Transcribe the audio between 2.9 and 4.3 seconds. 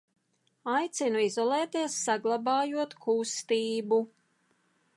k u s t ī b u!